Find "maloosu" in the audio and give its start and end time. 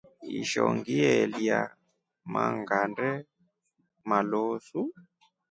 4.07-4.79